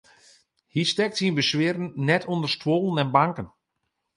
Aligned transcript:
Hy 0.73 0.81
stekt 0.91 1.17
syn 1.19 1.35
beswieren 1.37 1.85
net 2.07 2.23
ûnder 2.33 2.51
stuollen 2.55 3.01
en 3.03 3.13
banken. 3.15 3.47